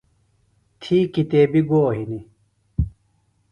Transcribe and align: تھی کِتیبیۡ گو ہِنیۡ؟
تھی 0.81 0.97
کِتیبیۡ 1.13 1.67
گو 1.69 1.81
ہِنیۡ؟ 1.95 2.25